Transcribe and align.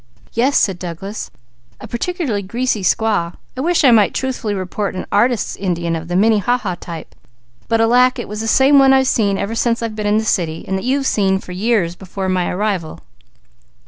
"Yes," 0.33 0.57
said 0.57 0.79
Douglas. 0.79 1.29
"A 1.79 1.87
particularly 1.87 2.41
greasy 2.41 2.81
squaw. 2.81 3.35
I 3.55 3.61
wish 3.61 3.83
I 3.83 3.91
might 3.91 4.15
truthfully 4.15 4.55
report 4.55 4.95
an 4.95 5.05
artist's 5.11 5.55
Indian 5.55 5.95
of 5.95 6.07
the 6.07 6.15
Minnehaha 6.15 6.73
type, 6.79 7.13
but 7.67 7.79
alack, 7.79 8.17
it 8.17 8.27
was 8.27 8.41
the 8.41 8.47
same 8.47 8.79
one 8.79 8.93
I've 8.93 9.05
seen 9.07 9.37
ever 9.37 9.53
since 9.53 9.83
I've 9.83 9.95
been 9.95 10.07
in 10.07 10.17
the 10.17 10.25
city, 10.25 10.65
and 10.67 10.75
that 10.75 10.85
you've 10.85 11.05
seen 11.05 11.37
for 11.37 11.51
years 11.51 11.95
before 11.95 12.29
my 12.29 12.49
arrival." 12.49 13.01